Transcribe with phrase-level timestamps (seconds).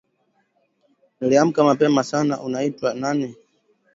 [1.21, 3.35] Niliamka mapema sana Unaitwa nani?